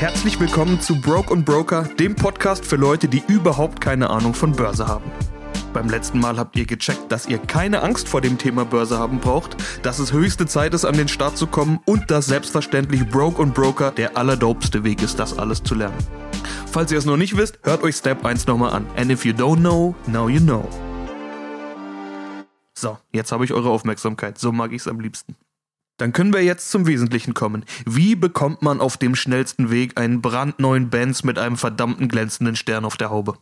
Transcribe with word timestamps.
Herzlich 0.00 0.40
willkommen 0.40 0.80
zu 0.80 0.98
Broke 0.98 1.30
und 1.30 1.44
Broker, 1.44 1.82
dem 1.82 2.16
Podcast 2.16 2.64
für 2.64 2.76
Leute, 2.76 3.06
die 3.06 3.22
überhaupt 3.28 3.82
keine 3.82 4.08
Ahnung 4.08 4.32
von 4.32 4.52
Börse 4.52 4.88
haben. 4.88 5.04
Beim 5.74 5.90
letzten 5.90 6.20
Mal 6.20 6.38
habt 6.38 6.56
ihr 6.56 6.64
gecheckt, 6.64 7.12
dass 7.12 7.26
ihr 7.26 7.36
keine 7.36 7.82
Angst 7.82 8.08
vor 8.08 8.22
dem 8.22 8.38
Thema 8.38 8.64
Börse 8.64 8.98
haben 8.98 9.20
braucht, 9.20 9.58
dass 9.82 9.98
es 9.98 10.14
höchste 10.14 10.46
Zeit 10.46 10.72
ist, 10.72 10.86
an 10.86 10.96
den 10.96 11.08
Start 11.08 11.36
zu 11.36 11.46
kommen 11.46 11.80
und 11.84 12.10
dass 12.10 12.24
selbstverständlich 12.24 13.10
Broke 13.10 13.42
und 13.42 13.52
Broker 13.52 13.90
der 13.90 14.16
allerdopeste 14.16 14.84
Weg 14.84 15.02
ist, 15.02 15.18
das 15.18 15.38
alles 15.38 15.62
zu 15.62 15.74
lernen. 15.74 15.98
Falls 16.72 16.90
ihr 16.90 16.96
es 16.96 17.04
noch 17.04 17.18
nicht 17.18 17.36
wisst, 17.36 17.58
hört 17.64 17.82
euch 17.82 17.96
Step 17.96 18.24
1 18.24 18.46
nochmal 18.46 18.72
an. 18.72 18.86
And 18.96 19.10
if 19.10 19.26
you 19.26 19.34
don't 19.34 19.58
know, 19.58 19.94
now 20.06 20.30
you 20.30 20.40
know. 20.40 20.66
So, 22.72 22.96
jetzt 23.12 23.32
habe 23.32 23.44
ich 23.44 23.52
eure 23.52 23.68
Aufmerksamkeit. 23.68 24.38
So 24.38 24.50
mag 24.50 24.72
ich 24.72 24.80
es 24.80 24.88
am 24.88 24.98
liebsten. 24.98 25.36
Dann 26.00 26.14
können 26.14 26.32
wir 26.32 26.42
jetzt 26.42 26.70
zum 26.70 26.86
Wesentlichen 26.86 27.34
kommen. 27.34 27.66
Wie 27.84 28.14
bekommt 28.14 28.62
man 28.62 28.80
auf 28.80 28.96
dem 28.96 29.14
schnellsten 29.14 29.70
Weg 29.70 30.00
einen 30.00 30.22
brandneuen 30.22 30.88
Benz 30.88 31.24
mit 31.24 31.38
einem 31.38 31.58
verdammten 31.58 32.08
glänzenden 32.08 32.56
Stern 32.56 32.86
auf 32.86 32.96
der 32.96 33.10
Haube? 33.10 33.36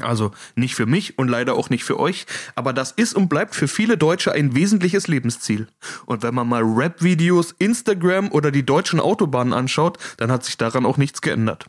Also 0.00 0.32
nicht 0.56 0.74
für 0.74 0.86
mich 0.86 1.16
und 1.16 1.28
leider 1.28 1.54
auch 1.54 1.70
nicht 1.70 1.84
für 1.84 2.00
euch, 2.00 2.26
aber 2.56 2.72
das 2.72 2.90
ist 2.90 3.14
und 3.14 3.28
bleibt 3.28 3.54
für 3.54 3.68
viele 3.68 3.96
Deutsche 3.96 4.32
ein 4.32 4.56
wesentliches 4.56 5.06
Lebensziel. 5.06 5.68
Und 6.06 6.24
wenn 6.24 6.34
man 6.34 6.48
mal 6.48 6.64
Rap-Videos, 6.64 7.54
Instagram 7.58 8.32
oder 8.32 8.50
die 8.50 8.66
deutschen 8.66 8.98
Autobahnen 8.98 9.52
anschaut, 9.52 9.98
dann 10.16 10.32
hat 10.32 10.44
sich 10.44 10.58
daran 10.58 10.86
auch 10.86 10.96
nichts 10.96 11.22
geändert. 11.22 11.66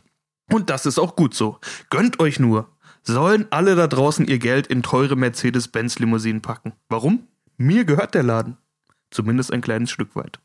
Und 0.50 0.68
das 0.68 0.84
ist 0.84 0.98
auch 0.98 1.14
gut 1.14 1.32
so. 1.32 1.60
Gönnt 1.90 2.18
euch 2.18 2.40
nur. 2.40 2.68
Sollen 3.04 3.46
alle 3.50 3.76
da 3.76 3.86
draußen 3.86 4.26
ihr 4.26 4.40
Geld 4.40 4.66
in 4.66 4.82
teure 4.82 5.14
Mercedes-Benz-Limousinen 5.14 6.42
packen. 6.42 6.72
Warum? 6.88 7.28
Mir 7.56 7.84
gehört 7.84 8.14
der 8.14 8.24
Laden. 8.24 8.56
Zumindest 9.10 9.52
ein 9.52 9.60
kleines 9.60 9.90
Stück 9.90 10.14
weit. 10.16 10.38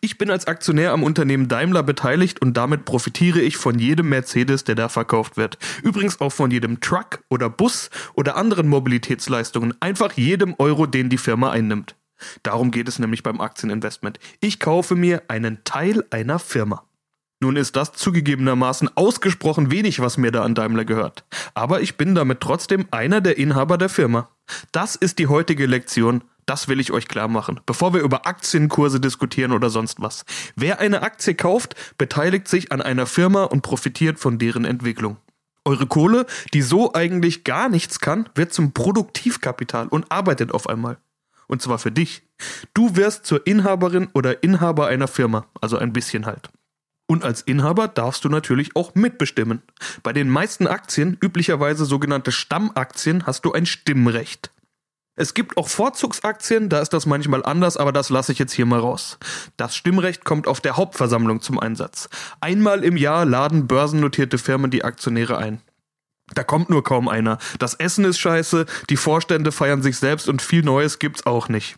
Ich 0.00 0.18
bin 0.18 0.30
als 0.30 0.46
Aktionär 0.46 0.92
am 0.92 1.02
Unternehmen 1.02 1.48
Daimler 1.48 1.82
beteiligt 1.82 2.40
und 2.42 2.56
damit 2.56 2.84
profitiere 2.84 3.40
ich 3.40 3.56
von 3.56 3.78
jedem 3.78 4.08
Mercedes, 4.08 4.64
der 4.64 4.74
da 4.74 4.88
verkauft 4.88 5.36
wird. 5.36 5.58
Übrigens 5.82 6.20
auch 6.20 6.30
von 6.30 6.50
jedem 6.50 6.80
Truck 6.80 7.24
oder 7.30 7.48
Bus 7.48 7.90
oder 8.14 8.36
anderen 8.36 8.68
Mobilitätsleistungen. 8.68 9.74
Einfach 9.80 10.12
jedem 10.12 10.54
Euro, 10.58 10.86
den 10.86 11.08
die 11.08 11.18
Firma 11.18 11.50
einnimmt. 11.50 11.96
Darum 12.42 12.70
geht 12.70 12.88
es 12.88 12.98
nämlich 12.98 13.22
beim 13.22 13.40
Aktieninvestment. 13.40 14.18
Ich 14.40 14.60
kaufe 14.60 14.94
mir 14.94 15.22
einen 15.28 15.64
Teil 15.64 16.04
einer 16.10 16.38
Firma. 16.38 16.84
Nun 17.40 17.56
ist 17.56 17.76
das 17.76 17.92
zugegebenermaßen 17.92 18.96
ausgesprochen 18.96 19.70
wenig, 19.70 20.00
was 20.00 20.16
mir 20.16 20.32
da 20.32 20.42
an 20.42 20.54
Daimler 20.54 20.86
gehört. 20.86 21.24
Aber 21.52 21.82
ich 21.82 21.96
bin 21.96 22.14
damit 22.14 22.40
trotzdem 22.40 22.86
einer 22.90 23.20
der 23.20 23.36
Inhaber 23.36 23.76
der 23.76 23.90
Firma. 23.90 24.30
Das 24.72 24.96
ist 24.96 25.18
die 25.18 25.26
heutige 25.26 25.66
Lektion 25.66 26.22
das 26.46 26.68
will 26.68 26.80
ich 26.80 26.92
euch 26.92 27.08
klar 27.08 27.28
machen, 27.28 27.60
bevor 27.66 27.92
wir 27.92 28.00
über 28.00 28.26
Aktienkurse 28.26 29.00
diskutieren 29.00 29.52
oder 29.52 29.68
sonst 29.68 30.00
was. 30.00 30.24
Wer 30.54 30.78
eine 30.78 31.02
Aktie 31.02 31.34
kauft, 31.34 31.74
beteiligt 31.98 32.48
sich 32.48 32.72
an 32.72 32.80
einer 32.80 33.06
Firma 33.06 33.44
und 33.44 33.62
profitiert 33.62 34.18
von 34.18 34.38
deren 34.38 34.64
Entwicklung. 34.64 35.18
Eure 35.64 35.86
Kohle, 35.86 36.26
die 36.54 36.62
so 36.62 36.94
eigentlich 36.94 37.42
gar 37.42 37.68
nichts 37.68 37.98
kann, 37.98 38.28
wird 38.36 38.52
zum 38.52 38.72
Produktivkapital 38.72 39.88
und 39.88 40.10
arbeitet 40.12 40.52
auf 40.52 40.68
einmal. 40.68 40.98
Und 41.48 41.60
zwar 41.60 41.78
für 41.78 41.90
dich. 41.90 42.22
Du 42.72 42.94
wirst 42.96 43.26
zur 43.26 43.46
Inhaberin 43.46 44.08
oder 44.14 44.42
Inhaber 44.44 44.86
einer 44.86 45.08
Firma, 45.08 45.46
also 45.60 45.76
ein 45.76 45.92
bisschen 45.92 46.26
halt. 46.26 46.50
Und 47.08 47.24
als 47.24 47.42
Inhaber 47.42 47.88
darfst 47.88 48.24
du 48.24 48.28
natürlich 48.28 48.74
auch 48.74 48.94
mitbestimmen. 48.94 49.62
Bei 50.02 50.12
den 50.12 50.28
meisten 50.28 50.66
Aktien, 50.66 51.16
üblicherweise 51.20 51.84
sogenannte 51.84 52.32
Stammaktien, 52.32 53.26
hast 53.26 53.44
du 53.44 53.52
ein 53.52 53.66
Stimmrecht. 53.66 54.50
Es 55.18 55.32
gibt 55.32 55.56
auch 55.56 55.68
Vorzugsaktien, 55.68 56.68
da 56.68 56.80
ist 56.80 56.92
das 56.92 57.06
manchmal 57.06 57.42
anders, 57.42 57.78
aber 57.78 57.90
das 57.90 58.10
lasse 58.10 58.32
ich 58.32 58.38
jetzt 58.38 58.52
hier 58.52 58.66
mal 58.66 58.80
raus. 58.80 59.18
Das 59.56 59.74
Stimmrecht 59.74 60.26
kommt 60.26 60.46
auf 60.46 60.60
der 60.60 60.76
Hauptversammlung 60.76 61.40
zum 61.40 61.58
Einsatz. 61.58 62.10
Einmal 62.40 62.84
im 62.84 62.98
Jahr 62.98 63.24
laden 63.24 63.66
börsennotierte 63.66 64.36
Firmen 64.36 64.70
die 64.70 64.84
Aktionäre 64.84 65.38
ein. 65.38 65.62
Da 66.34 66.44
kommt 66.44 66.68
nur 66.68 66.84
kaum 66.84 67.08
einer. 67.08 67.38
Das 67.58 67.74
Essen 67.74 68.04
ist 68.04 68.18
scheiße, 68.18 68.66
die 68.90 68.96
Vorstände 68.96 69.52
feiern 69.52 69.80
sich 69.80 69.96
selbst 69.96 70.28
und 70.28 70.42
viel 70.42 70.62
Neues 70.62 70.98
gibt's 70.98 71.24
auch 71.24 71.48
nicht. 71.48 71.76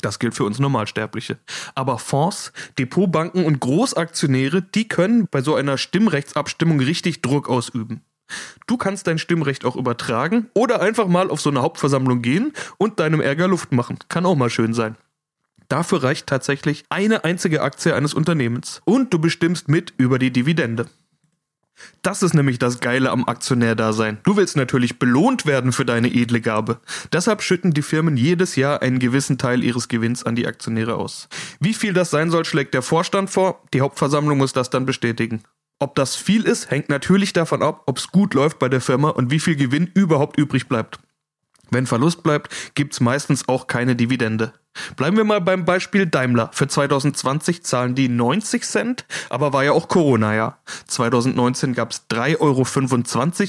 Das 0.00 0.18
gilt 0.18 0.34
für 0.34 0.44
uns 0.44 0.58
Normalsterbliche. 0.58 1.38
Aber 1.74 1.98
Fonds, 1.98 2.52
Depotbanken 2.78 3.44
und 3.44 3.60
Großaktionäre, 3.60 4.62
die 4.62 4.88
können 4.88 5.28
bei 5.30 5.42
so 5.42 5.54
einer 5.54 5.76
Stimmrechtsabstimmung 5.76 6.80
richtig 6.80 7.20
Druck 7.20 7.48
ausüben. 7.48 8.02
Du 8.66 8.76
kannst 8.76 9.06
dein 9.06 9.18
Stimmrecht 9.18 9.64
auch 9.64 9.76
übertragen 9.76 10.50
oder 10.54 10.80
einfach 10.80 11.06
mal 11.06 11.30
auf 11.30 11.40
so 11.40 11.50
eine 11.50 11.62
Hauptversammlung 11.62 12.22
gehen 12.22 12.52
und 12.78 13.00
deinem 13.00 13.20
Ärger 13.20 13.48
Luft 13.48 13.72
machen. 13.72 13.98
Kann 14.08 14.26
auch 14.26 14.36
mal 14.36 14.50
schön 14.50 14.74
sein. 14.74 14.96
Dafür 15.68 16.02
reicht 16.02 16.26
tatsächlich 16.26 16.84
eine 16.88 17.24
einzige 17.24 17.62
Aktie 17.62 17.94
eines 17.94 18.14
Unternehmens. 18.14 18.82
Und 18.84 19.12
du 19.12 19.18
bestimmst 19.18 19.68
mit 19.68 19.94
über 19.96 20.18
die 20.18 20.30
Dividende. 20.30 20.86
Das 22.02 22.22
ist 22.22 22.34
nämlich 22.34 22.58
das 22.58 22.80
Geile 22.80 23.10
am 23.10 23.24
Aktionärdasein. 23.26 24.18
Du 24.22 24.36
willst 24.36 24.56
natürlich 24.56 24.98
belohnt 24.98 25.46
werden 25.46 25.72
für 25.72 25.84
deine 25.84 26.12
edle 26.12 26.40
Gabe. 26.40 26.78
Deshalb 27.12 27.42
schütten 27.42 27.72
die 27.72 27.82
Firmen 27.82 28.16
jedes 28.16 28.56
Jahr 28.56 28.82
einen 28.82 28.98
gewissen 28.98 29.38
Teil 29.38 29.64
ihres 29.64 29.88
Gewinns 29.88 30.22
an 30.22 30.36
die 30.36 30.46
Aktionäre 30.46 30.94
aus. 30.94 31.28
Wie 31.60 31.74
viel 31.74 31.92
das 31.92 32.10
sein 32.10 32.30
soll, 32.30 32.44
schlägt 32.44 32.74
der 32.74 32.82
Vorstand 32.82 33.30
vor. 33.30 33.62
Die 33.72 33.80
Hauptversammlung 33.80 34.38
muss 34.38 34.52
das 34.52 34.70
dann 34.70 34.86
bestätigen. 34.86 35.42
Ob 35.84 35.94
das 35.96 36.16
viel 36.16 36.44
ist, 36.44 36.70
hängt 36.70 36.88
natürlich 36.88 37.34
davon 37.34 37.62
ab, 37.62 37.82
ob 37.84 37.98
es 37.98 38.08
gut 38.08 38.32
läuft 38.32 38.58
bei 38.58 38.70
der 38.70 38.80
Firma 38.80 39.10
und 39.10 39.30
wie 39.30 39.38
viel 39.38 39.54
Gewinn 39.54 39.90
überhaupt 39.92 40.38
übrig 40.38 40.66
bleibt. 40.66 40.98
Wenn 41.70 41.86
Verlust 41.86 42.22
bleibt, 42.22 42.74
gibt's 42.74 43.00
meistens 43.00 43.48
auch 43.50 43.66
keine 43.66 43.94
Dividende. 43.94 44.54
Bleiben 44.96 45.18
wir 45.18 45.24
mal 45.24 45.42
beim 45.42 45.66
Beispiel 45.66 46.06
Daimler. 46.06 46.48
Für 46.54 46.68
2020 46.68 47.64
zahlen 47.64 47.94
die 47.94 48.08
90 48.08 48.62
Cent, 48.62 49.04
aber 49.28 49.52
war 49.52 49.62
ja 49.62 49.72
auch 49.72 49.88
Corona-Jahr. 49.88 50.58
2019 50.86 51.74
gab's 51.74 52.06
3,25 52.10 52.40
Euro 52.40 52.64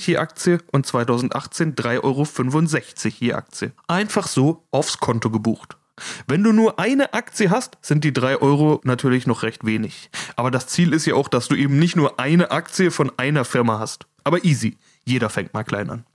je 0.05 0.17
Aktie 0.17 0.57
und 0.73 0.85
2018 0.85 1.75
3,65 1.75 2.03
Euro 2.03 3.15
je 3.17 3.31
Aktie. 3.31 3.71
Einfach 3.87 4.27
so 4.27 4.67
aufs 4.71 4.97
Konto 4.97 5.29
gebucht. 5.29 5.77
Wenn 6.27 6.43
du 6.43 6.51
nur 6.51 6.79
eine 6.79 7.13
Aktie 7.13 7.49
hast, 7.49 7.77
sind 7.81 8.03
die 8.03 8.13
drei 8.13 8.37
Euro 8.37 8.81
natürlich 8.83 9.27
noch 9.27 9.43
recht 9.43 9.65
wenig. 9.65 10.09
Aber 10.35 10.51
das 10.51 10.67
Ziel 10.67 10.93
ist 10.93 11.05
ja 11.05 11.15
auch, 11.15 11.29
dass 11.29 11.47
du 11.47 11.55
eben 11.55 11.79
nicht 11.79 11.95
nur 11.95 12.19
eine 12.19 12.51
Aktie 12.51 12.91
von 12.91 13.11
einer 13.17 13.45
Firma 13.45 13.79
hast. 13.79 14.05
Aber 14.23 14.43
easy, 14.43 14.77
jeder 15.05 15.29
fängt 15.29 15.53
mal 15.53 15.63
klein 15.63 15.89
an. 15.89 16.05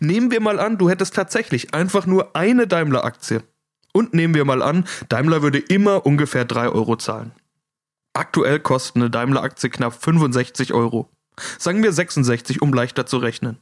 Nehmen 0.00 0.30
wir 0.30 0.40
mal 0.40 0.58
an, 0.60 0.78
du 0.78 0.90
hättest 0.90 1.14
tatsächlich 1.14 1.74
einfach 1.74 2.06
nur 2.06 2.34
eine 2.36 2.66
Daimler-Aktie. 2.66 3.42
Und 3.92 4.14
nehmen 4.14 4.34
wir 4.34 4.44
mal 4.44 4.62
an, 4.62 4.84
Daimler 5.08 5.42
würde 5.42 5.58
immer 5.58 6.04
ungefähr 6.04 6.44
drei 6.44 6.68
Euro 6.68 6.96
zahlen. 6.96 7.32
Aktuell 8.12 8.60
kostet 8.60 8.96
eine 8.96 9.10
Daimler-Aktie 9.10 9.70
knapp 9.70 9.94
65 10.02 10.74
Euro. 10.74 11.10
Sagen 11.58 11.82
wir 11.82 11.92
66, 11.92 12.62
um 12.62 12.74
leichter 12.74 13.06
zu 13.06 13.18
rechnen. 13.18 13.58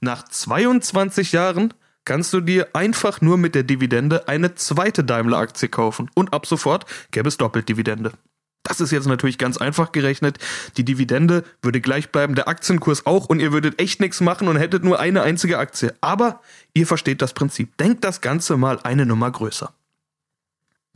Nach 0.00 0.24
22 0.24 1.32
Jahren 1.32 1.74
kannst 2.06 2.32
du 2.32 2.40
dir 2.40 2.68
einfach 2.72 3.20
nur 3.20 3.36
mit 3.36 3.54
der 3.54 3.64
Dividende 3.64 4.26
eine 4.28 4.54
zweite 4.54 5.04
Daimler-Aktie 5.04 5.68
kaufen 5.68 6.10
und 6.14 6.32
ab 6.32 6.46
sofort 6.46 6.86
gäbe 7.10 7.28
es 7.28 7.36
doppelt 7.36 7.68
Dividende. 7.68 8.12
Das 8.62 8.80
ist 8.80 8.90
jetzt 8.90 9.06
natürlich 9.06 9.38
ganz 9.38 9.58
einfach 9.58 9.92
gerechnet. 9.92 10.38
Die 10.76 10.84
Dividende 10.84 11.44
würde 11.62 11.80
gleich 11.80 12.10
bleiben, 12.10 12.34
der 12.34 12.48
Aktienkurs 12.48 13.06
auch 13.06 13.26
und 13.26 13.38
ihr 13.38 13.52
würdet 13.52 13.80
echt 13.80 14.00
nichts 14.00 14.20
machen 14.20 14.48
und 14.48 14.56
hättet 14.56 14.82
nur 14.82 14.98
eine 14.98 15.22
einzige 15.22 15.58
Aktie. 15.58 15.94
Aber 16.00 16.40
ihr 16.74 16.86
versteht 16.86 17.22
das 17.22 17.32
Prinzip. 17.32 17.76
Denkt 17.76 18.02
das 18.02 18.20
Ganze 18.20 18.56
mal 18.56 18.80
eine 18.82 19.06
Nummer 19.06 19.30
größer. 19.30 19.72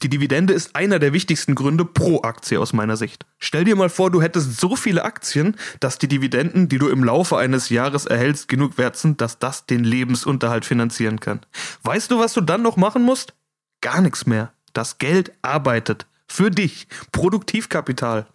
Die 0.02 0.08
Dividende 0.08 0.54
ist 0.54 0.76
einer 0.76 0.98
der 0.98 1.12
wichtigsten 1.12 1.54
Gründe 1.54 1.84
pro 1.84 2.22
Aktie 2.22 2.58
aus 2.58 2.72
meiner 2.72 2.96
Sicht. 2.96 3.26
Stell 3.38 3.64
dir 3.64 3.76
mal 3.76 3.90
vor, 3.90 4.10
du 4.10 4.22
hättest 4.22 4.58
so 4.58 4.74
viele 4.74 5.04
Aktien, 5.04 5.56
dass 5.80 5.98
die 5.98 6.08
Dividenden, 6.08 6.68
die 6.68 6.78
du 6.78 6.88
im 6.88 7.04
Laufe 7.04 7.36
eines 7.36 7.68
Jahres 7.68 8.06
erhältst, 8.06 8.48
genug 8.48 8.78
wert 8.78 8.96
sind, 8.96 9.20
dass 9.20 9.38
das 9.38 9.66
den 9.66 9.84
Lebensunterhalt 9.84 10.64
finanzieren 10.64 11.20
kann. 11.20 11.40
Weißt 11.82 12.10
du, 12.10 12.18
was 12.18 12.32
du 12.32 12.40
dann 12.40 12.62
noch 12.62 12.76
machen 12.76 13.02
musst? 13.02 13.34
Gar 13.82 14.00
nichts 14.00 14.26
mehr. 14.26 14.52
Das 14.72 14.98
Geld 14.98 15.32
arbeitet. 15.42 16.06
Für 16.26 16.50
dich. 16.50 16.86
Produktivkapital. 17.12 18.26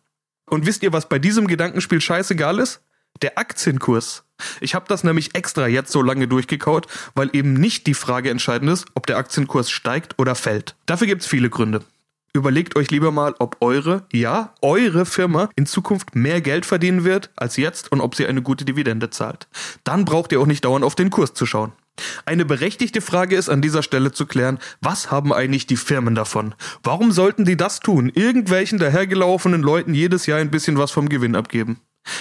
Und 0.47 0.65
wisst 0.67 0.83
ihr, 0.83 0.93
was 0.93 1.09
bei 1.09 1.17
diesem 1.17 1.47
Gedankenspiel 1.47 2.01
scheißegal 2.01 2.59
ist? 2.59 2.81
Der 3.21 3.37
Aktienkurs. 3.37 4.23
Ich 4.59 4.75
habe 4.75 4.85
das 4.87 5.03
nämlich 5.03 5.35
extra 5.35 5.67
jetzt 5.67 5.91
so 5.91 6.01
lange 6.01 6.27
durchgekaut, 6.27 6.87
weil 7.15 7.29
eben 7.33 7.53
nicht 7.53 7.87
die 7.87 7.93
Frage 7.93 8.29
entscheidend 8.29 8.69
ist, 8.69 8.85
ob 8.93 9.07
der 9.07 9.17
Aktienkurs 9.17 9.69
steigt 9.69 10.19
oder 10.19 10.35
fällt. 10.35 10.75
Dafür 10.85 11.07
gibt's 11.07 11.25
viele 11.25 11.49
Gründe. 11.49 11.81
Überlegt 12.33 12.75
euch 12.75 12.91
lieber 12.91 13.11
mal, 13.11 13.33
ob 13.39 13.55
eure, 13.61 14.03
ja, 14.11 14.53
eure 14.61 15.05
Firma 15.05 15.49
in 15.55 15.65
Zukunft 15.65 16.15
mehr 16.15 16.41
Geld 16.41 16.65
verdienen 16.65 17.05
wird 17.05 17.29
als 17.37 17.55
jetzt 17.55 17.93
und 17.93 18.01
ob 18.01 18.13
sie 18.13 18.25
eine 18.25 18.41
gute 18.41 18.65
Dividende 18.65 19.09
zahlt. 19.09 19.47
Dann 19.85 20.03
braucht 20.03 20.33
ihr 20.33 20.41
auch 20.41 20.45
nicht 20.45 20.65
dauernd 20.65 20.83
auf 20.83 20.95
den 20.95 21.11
Kurs 21.11 21.33
zu 21.33 21.45
schauen. 21.45 21.71
Eine 22.25 22.43
berechtigte 22.43 22.99
Frage 22.99 23.37
ist 23.37 23.47
an 23.47 23.61
dieser 23.61 23.83
Stelle 23.83 24.11
zu 24.11 24.25
klären, 24.25 24.59
was 24.81 25.11
haben 25.11 25.31
eigentlich 25.31 25.65
die 25.65 25.77
Firmen 25.77 26.13
davon? 26.13 26.55
Warum 26.83 27.13
sollten 27.13 27.45
die 27.45 27.55
das 27.55 27.79
tun? 27.79 28.11
Irgendwelchen 28.13 28.79
dahergelaufenen 28.79 29.61
Leuten 29.61 29.93
jedes 29.93 30.25
Jahr 30.25 30.39
ein 30.39 30.51
bisschen 30.51 30.77
was 30.77 30.91
vom 30.91 31.07
Gewinn 31.07 31.37
abgeben. 31.37 31.79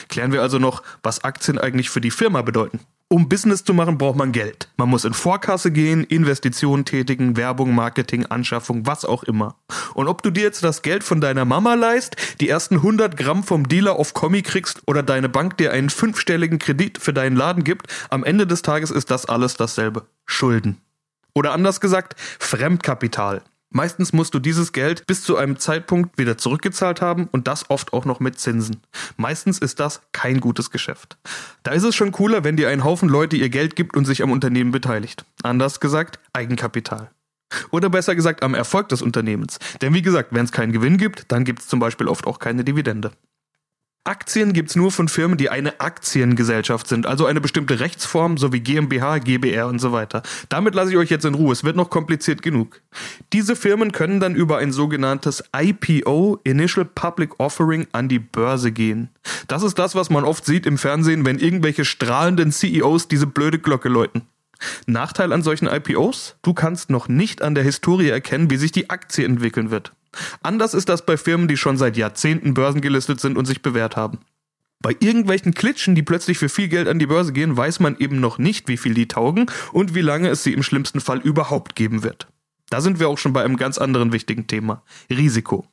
Klären 0.08 0.32
wir 0.32 0.42
also 0.42 0.58
noch, 0.58 0.82
was 1.02 1.24
Aktien 1.24 1.58
eigentlich 1.58 1.90
für 1.90 2.00
die 2.00 2.10
Firma 2.10 2.42
bedeuten. 2.42 2.80
Um 3.08 3.28
Business 3.28 3.62
zu 3.62 3.74
machen, 3.74 3.98
braucht 3.98 4.16
man 4.16 4.32
Geld. 4.32 4.68
Man 4.76 4.88
muss 4.88 5.04
in 5.04 5.12
Vorkasse 5.14 5.70
gehen, 5.70 6.04
Investitionen 6.04 6.84
tätigen, 6.84 7.36
Werbung, 7.36 7.74
Marketing, 7.74 8.26
Anschaffung, 8.26 8.86
was 8.86 9.04
auch 9.04 9.22
immer. 9.22 9.56
Und 9.92 10.08
ob 10.08 10.22
du 10.22 10.30
dir 10.30 10.42
jetzt 10.42 10.64
das 10.64 10.82
Geld 10.82 11.04
von 11.04 11.20
deiner 11.20 11.44
Mama 11.44 11.74
leist, 11.74 12.16
die 12.40 12.48
ersten 12.48 12.76
100 12.76 13.16
Gramm 13.16 13.44
vom 13.44 13.68
Dealer 13.68 14.00
auf 14.00 14.14
Kommi 14.14 14.42
kriegst 14.42 14.82
oder 14.86 15.02
deine 15.02 15.28
Bank 15.28 15.58
dir 15.58 15.70
einen 15.70 15.90
fünfstelligen 15.90 16.58
Kredit 16.58 16.98
für 16.98 17.12
deinen 17.12 17.36
Laden 17.36 17.62
gibt, 17.62 17.86
am 18.08 18.24
Ende 18.24 18.46
des 18.46 18.62
Tages 18.62 18.90
ist 18.90 19.10
das 19.10 19.26
alles 19.26 19.54
dasselbe. 19.54 20.06
Schulden. 20.24 20.80
Oder 21.34 21.52
anders 21.52 21.80
gesagt, 21.80 22.16
Fremdkapital. 22.38 23.42
Meistens 23.76 24.12
musst 24.12 24.32
du 24.34 24.38
dieses 24.38 24.72
Geld 24.72 25.04
bis 25.08 25.24
zu 25.24 25.36
einem 25.36 25.58
Zeitpunkt 25.58 26.16
wieder 26.16 26.38
zurückgezahlt 26.38 27.00
haben 27.00 27.28
und 27.32 27.48
das 27.48 27.70
oft 27.70 27.92
auch 27.92 28.04
noch 28.04 28.20
mit 28.20 28.38
Zinsen. 28.38 28.80
Meistens 29.16 29.58
ist 29.58 29.80
das 29.80 30.00
kein 30.12 30.38
gutes 30.38 30.70
Geschäft. 30.70 31.16
Da 31.64 31.72
ist 31.72 31.82
es 31.82 31.96
schon 31.96 32.12
cooler, 32.12 32.44
wenn 32.44 32.56
dir 32.56 32.68
ein 32.68 32.84
Haufen 32.84 33.08
Leute 33.08 33.36
ihr 33.36 33.48
Geld 33.48 33.74
gibt 33.74 33.96
und 33.96 34.04
sich 34.04 34.22
am 34.22 34.30
Unternehmen 34.30 34.70
beteiligt. 34.70 35.24
Anders 35.42 35.80
gesagt, 35.80 36.20
Eigenkapital. 36.32 37.10
Oder 37.72 37.90
besser 37.90 38.14
gesagt 38.14 38.44
am 38.44 38.54
Erfolg 38.54 38.90
des 38.90 39.02
Unternehmens. 39.02 39.58
Denn 39.82 39.92
wie 39.92 40.02
gesagt, 40.02 40.28
wenn 40.30 40.44
es 40.44 40.52
keinen 40.52 40.72
Gewinn 40.72 40.96
gibt, 40.96 41.32
dann 41.32 41.42
gibt 41.42 41.58
es 41.58 41.66
zum 41.66 41.80
Beispiel 41.80 42.06
oft 42.06 42.28
auch 42.28 42.38
keine 42.38 42.62
Dividende. 42.62 43.10
Aktien 44.06 44.52
gibt's 44.52 44.76
nur 44.76 44.92
von 44.92 45.08
Firmen, 45.08 45.38
die 45.38 45.48
eine 45.48 45.80
Aktiengesellschaft 45.80 46.88
sind, 46.88 47.06
also 47.06 47.24
eine 47.24 47.40
bestimmte 47.40 47.80
Rechtsform 47.80 48.36
sowie 48.36 48.60
GmbH, 48.60 49.16
GbR 49.16 49.66
und 49.66 49.78
so 49.78 49.92
weiter. 49.92 50.22
Damit 50.50 50.74
lasse 50.74 50.90
ich 50.90 50.98
euch 50.98 51.08
jetzt 51.08 51.24
in 51.24 51.32
Ruhe, 51.32 51.52
es 51.52 51.64
wird 51.64 51.74
noch 51.74 51.88
kompliziert 51.88 52.42
genug. 52.42 52.82
Diese 53.32 53.56
Firmen 53.56 53.92
können 53.92 54.20
dann 54.20 54.34
über 54.34 54.58
ein 54.58 54.72
sogenanntes 54.72 55.42
IPO, 55.56 56.38
Initial 56.44 56.84
Public 56.84 57.40
Offering, 57.40 57.86
an 57.92 58.10
die 58.10 58.18
Börse 58.18 58.72
gehen. 58.72 59.08
Das 59.48 59.62
ist 59.62 59.78
das, 59.78 59.94
was 59.94 60.10
man 60.10 60.24
oft 60.24 60.44
sieht 60.44 60.66
im 60.66 60.76
Fernsehen, 60.76 61.24
wenn 61.24 61.38
irgendwelche 61.38 61.86
strahlenden 61.86 62.52
CEOs 62.52 63.08
diese 63.08 63.26
blöde 63.26 63.58
Glocke 63.58 63.88
läuten. 63.88 64.28
Nachteil 64.86 65.32
an 65.32 65.42
solchen 65.42 65.66
IPOs? 65.66 66.36
Du 66.42 66.52
kannst 66.52 66.90
noch 66.90 67.08
nicht 67.08 67.40
an 67.40 67.54
der 67.54 67.64
Historie 67.64 68.10
erkennen, 68.10 68.50
wie 68.50 68.56
sich 68.58 68.70
die 68.70 68.90
Aktie 68.90 69.24
entwickeln 69.24 69.70
wird. 69.70 69.92
Anders 70.42 70.74
ist 70.74 70.88
das 70.88 71.04
bei 71.04 71.16
Firmen, 71.16 71.48
die 71.48 71.56
schon 71.56 71.76
seit 71.76 71.96
Jahrzehnten 71.96 72.54
börsengelistet 72.54 73.20
sind 73.20 73.36
und 73.36 73.46
sich 73.46 73.62
bewährt 73.62 73.96
haben. 73.96 74.18
Bei 74.80 74.94
irgendwelchen 75.00 75.54
Klitschen, 75.54 75.94
die 75.94 76.02
plötzlich 76.02 76.36
für 76.36 76.48
viel 76.50 76.68
Geld 76.68 76.88
an 76.88 76.98
die 76.98 77.06
Börse 77.06 77.32
gehen, 77.32 77.56
weiß 77.56 77.80
man 77.80 77.96
eben 77.98 78.20
noch 78.20 78.38
nicht, 78.38 78.68
wie 78.68 78.76
viel 78.76 78.92
die 78.92 79.08
taugen 79.08 79.46
und 79.72 79.94
wie 79.94 80.02
lange 80.02 80.28
es 80.28 80.44
sie 80.44 80.52
im 80.52 80.62
schlimmsten 80.62 81.00
Fall 81.00 81.20
überhaupt 81.20 81.74
geben 81.74 82.02
wird. 82.02 82.28
Da 82.68 82.80
sind 82.80 83.00
wir 83.00 83.08
auch 83.08 83.18
schon 83.18 83.32
bei 83.32 83.44
einem 83.44 83.56
ganz 83.56 83.78
anderen 83.78 84.12
wichtigen 84.12 84.46
Thema. 84.46 84.82
Risiko. 85.08 85.66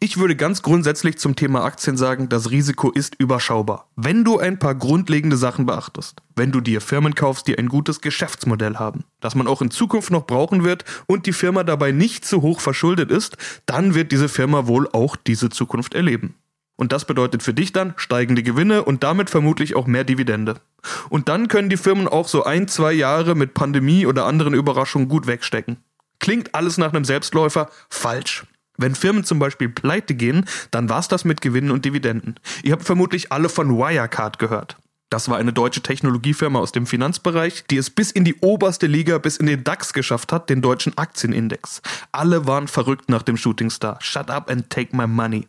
Ich 0.00 0.16
würde 0.16 0.34
ganz 0.34 0.62
grundsätzlich 0.62 1.18
zum 1.18 1.36
Thema 1.36 1.62
Aktien 1.62 1.96
sagen, 1.96 2.28
das 2.28 2.50
Risiko 2.50 2.90
ist 2.90 3.14
überschaubar. 3.18 3.88
Wenn 3.96 4.24
du 4.24 4.38
ein 4.38 4.58
paar 4.58 4.74
grundlegende 4.74 5.36
Sachen 5.36 5.66
beachtest. 5.66 6.22
Wenn 6.34 6.52
du 6.52 6.60
dir 6.60 6.80
Firmen 6.80 7.14
kaufst, 7.14 7.46
die 7.46 7.58
ein 7.58 7.68
gutes 7.68 8.00
Geschäftsmodell 8.00 8.76
haben, 8.76 9.04
das 9.20 9.34
man 9.34 9.46
auch 9.46 9.60
in 9.60 9.70
Zukunft 9.70 10.10
noch 10.10 10.26
brauchen 10.26 10.64
wird 10.64 10.84
und 11.06 11.26
die 11.26 11.34
Firma 11.34 11.64
dabei 11.64 11.92
nicht 11.92 12.24
zu 12.24 12.40
hoch 12.40 12.60
verschuldet 12.60 13.10
ist, 13.10 13.36
dann 13.66 13.94
wird 13.94 14.10
diese 14.10 14.28
Firma 14.28 14.66
wohl 14.66 14.88
auch 14.92 15.16
diese 15.16 15.50
Zukunft 15.50 15.94
erleben. 15.94 16.34
Und 16.76 16.92
das 16.92 17.04
bedeutet 17.04 17.42
für 17.42 17.52
dich 17.52 17.72
dann 17.72 17.92
steigende 17.96 18.42
Gewinne 18.42 18.84
und 18.84 19.04
damit 19.04 19.28
vermutlich 19.28 19.76
auch 19.76 19.86
mehr 19.86 20.04
Dividende. 20.04 20.62
Und 21.10 21.28
dann 21.28 21.48
können 21.48 21.68
die 21.68 21.76
Firmen 21.76 22.08
auch 22.08 22.26
so 22.26 22.44
ein, 22.44 22.68
zwei 22.68 22.94
Jahre 22.94 23.34
mit 23.34 23.52
Pandemie 23.52 24.06
oder 24.06 24.24
anderen 24.24 24.54
Überraschungen 24.54 25.08
gut 25.08 25.26
wegstecken. 25.26 25.76
Klingt 26.20 26.54
alles 26.54 26.78
nach 26.78 26.94
einem 26.94 27.04
Selbstläufer? 27.04 27.68
Falsch. 27.90 28.46
Wenn 28.80 28.94
Firmen 28.94 29.24
zum 29.24 29.38
Beispiel 29.38 29.68
pleite 29.68 30.14
gehen, 30.14 30.46
dann 30.70 30.88
war's 30.88 31.06
das 31.06 31.26
mit 31.26 31.42
Gewinnen 31.42 31.70
und 31.70 31.84
Dividenden. 31.84 32.36
Ihr 32.62 32.72
habt 32.72 32.84
vermutlich 32.84 33.30
alle 33.30 33.50
von 33.50 33.76
Wirecard 33.76 34.38
gehört. 34.38 34.78
Das 35.10 35.28
war 35.28 35.36
eine 35.36 35.52
deutsche 35.52 35.82
Technologiefirma 35.82 36.58
aus 36.58 36.72
dem 36.72 36.86
Finanzbereich, 36.86 37.64
die 37.68 37.76
es 37.76 37.90
bis 37.90 38.10
in 38.10 38.24
die 38.24 38.36
oberste 38.36 38.86
Liga, 38.86 39.18
bis 39.18 39.36
in 39.36 39.46
den 39.46 39.64
DAX 39.64 39.92
geschafft 39.92 40.32
hat, 40.32 40.48
den 40.48 40.62
deutschen 40.62 40.96
Aktienindex. 40.96 41.82
Alle 42.10 42.46
waren 42.46 42.68
verrückt 42.68 43.10
nach 43.10 43.22
dem 43.22 43.36
Shootingstar. 43.36 43.98
Shut 44.00 44.30
up 44.30 44.50
and 44.50 44.70
take 44.70 44.96
my 44.96 45.06
money. 45.06 45.46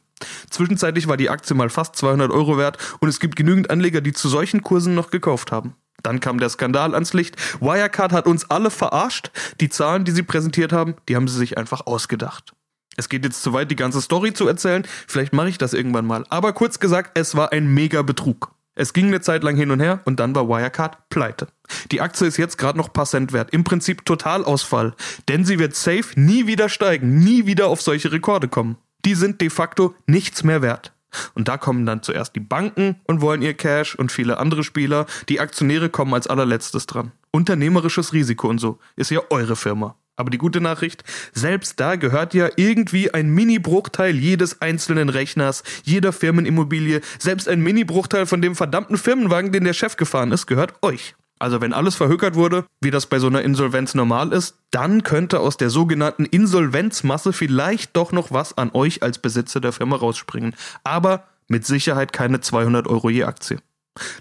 Zwischenzeitlich 0.49 1.07
war 1.07 1.15
die 1.15 1.29
Aktie 1.29 1.55
mal 1.55 1.69
fast 1.69 1.95
200 1.95 2.31
Euro 2.31 2.57
wert 2.57 2.77
und 2.99 3.07
es 3.07 3.21
gibt 3.21 3.37
genügend 3.37 3.69
Anleger, 3.69 4.01
die 4.01 4.11
zu 4.11 4.27
solchen 4.27 4.61
Kursen 4.61 4.93
noch 4.93 5.09
gekauft 5.09 5.53
haben. 5.53 5.75
Dann 6.03 6.19
kam 6.19 6.37
der 6.37 6.49
Skandal 6.49 6.93
ans 6.93 7.13
Licht. 7.13 7.37
Wirecard 7.61 8.11
hat 8.11 8.27
uns 8.27 8.49
alle 8.49 8.71
verarscht. 8.71 9.31
Die 9.61 9.69
Zahlen, 9.69 10.03
die 10.03 10.11
sie 10.11 10.23
präsentiert 10.23 10.73
haben, 10.73 10.95
die 11.07 11.15
haben 11.15 11.29
sie 11.29 11.37
sich 11.37 11.57
einfach 11.57 11.85
ausgedacht. 11.85 12.53
Es 12.97 13.09
geht 13.09 13.23
jetzt 13.23 13.41
zu 13.41 13.53
weit, 13.53 13.71
die 13.71 13.75
ganze 13.75 14.01
Story 14.01 14.33
zu 14.33 14.47
erzählen. 14.47 14.85
Vielleicht 15.07 15.33
mache 15.33 15.49
ich 15.49 15.57
das 15.57 15.73
irgendwann 15.73 16.05
mal. 16.05 16.25
Aber 16.29 16.53
kurz 16.53 16.79
gesagt, 16.79 17.17
es 17.17 17.35
war 17.35 17.51
ein 17.51 17.73
mega 17.73 18.01
Betrug. 18.01 18.51
Es 18.73 18.93
ging 18.93 19.07
eine 19.07 19.21
Zeit 19.21 19.43
lang 19.43 19.55
hin 19.55 19.71
und 19.71 19.79
her 19.79 20.01
und 20.05 20.19
dann 20.19 20.33
war 20.33 20.47
Wirecard 20.47 21.09
pleite. 21.09 21.47
Die 21.91 22.01
Aktie 22.01 22.27
ist 22.27 22.37
jetzt 22.37 22.57
gerade 22.57 22.77
noch 22.77 22.93
paar 22.93 23.05
Cent 23.05 23.33
wert. 23.33 23.51
Im 23.51 23.63
Prinzip 23.63 24.05
Totalausfall. 24.05 24.93
Denn 25.27 25.45
sie 25.45 25.59
wird 25.59 25.75
safe 25.75 26.19
nie 26.19 26.47
wieder 26.47 26.69
steigen, 26.69 27.19
nie 27.19 27.45
wieder 27.45 27.67
auf 27.67 27.81
solche 27.81 28.11
Rekorde 28.11 28.47
kommen. 28.47 28.77
Die 29.05 29.15
sind 29.15 29.41
de 29.41 29.49
facto 29.49 29.95
nichts 30.05 30.43
mehr 30.43 30.61
wert. 30.61 30.93
Und 31.33 31.47
da 31.47 31.57
kommen 31.57 31.85
dann 31.85 32.03
zuerst 32.03 32.35
die 32.35 32.39
Banken 32.39 32.95
und 33.05 33.21
wollen 33.21 33.41
ihr 33.41 33.53
Cash 33.53 33.95
und 33.95 34.11
viele 34.11 34.37
andere 34.37 34.63
Spieler. 34.63 35.05
Die 35.27 35.41
Aktionäre 35.41 35.89
kommen 35.89 36.13
als 36.13 36.27
allerletztes 36.27 36.85
dran. 36.85 37.11
Unternehmerisches 37.31 38.13
Risiko 38.13 38.47
und 38.47 38.59
so 38.59 38.79
ist 38.95 39.11
ja 39.11 39.19
eure 39.29 39.55
Firma. 39.55 39.95
Aber 40.15 40.29
die 40.29 40.37
gute 40.37 40.61
Nachricht, 40.61 41.03
selbst 41.33 41.79
da 41.79 41.95
gehört 41.95 42.33
ja 42.33 42.49
irgendwie 42.55 43.13
ein 43.13 43.29
Mini-Bruchteil 43.29 44.15
jedes 44.15 44.61
einzelnen 44.61 45.09
Rechners, 45.09 45.63
jeder 45.83 46.11
Firmenimmobilie, 46.11 47.01
selbst 47.17 47.47
ein 47.47 47.61
Mini-Bruchteil 47.61 48.25
von 48.25 48.41
dem 48.41 48.55
verdammten 48.55 48.97
Firmenwagen, 48.97 49.51
den 49.51 49.63
der 49.63 49.73
Chef 49.73 49.97
gefahren 49.97 50.31
ist, 50.31 50.47
gehört 50.47 50.73
euch. 50.81 51.15
Also 51.39 51.59
wenn 51.59 51.73
alles 51.73 51.95
verhökert 51.95 52.35
wurde, 52.35 52.65
wie 52.81 52.91
das 52.91 53.07
bei 53.07 53.17
so 53.17 53.25
einer 53.25 53.41
Insolvenz 53.41 53.95
normal 53.95 54.31
ist, 54.31 54.57
dann 54.69 55.01
könnte 55.01 55.39
aus 55.39 55.57
der 55.57 55.71
sogenannten 55.71 56.25
Insolvenzmasse 56.25 57.33
vielleicht 57.33 57.97
doch 57.97 58.11
noch 58.11 58.29
was 58.29 58.55
an 58.59 58.69
euch 58.73 59.01
als 59.01 59.17
Besitzer 59.17 59.59
der 59.59 59.71
Firma 59.71 59.95
rausspringen. 59.95 60.53
Aber 60.83 61.23
mit 61.47 61.65
Sicherheit 61.65 62.13
keine 62.13 62.41
200 62.41 62.85
Euro 62.87 63.09
je 63.09 63.23
Aktie. 63.23 63.57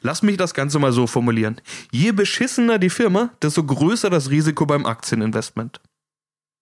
Lass 0.02 0.22
mich 0.22 0.36
das 0.36 0.54
Ganze 0.54 0.78
mal 0.78 0.92
so 0.92 1.06
formulieren. 1.06 1.60
Je 1.92 2.12
beschissener 2.12 2.78
die 2.78 2.90
Firma, 2.90 3.30
desto 3.42 3.64
größer 3.64 4.10
das 4.10 4.30
Risiko 4.30 4.66
beim 4.66 4.86
Aktieninvestment. 4.86 5.80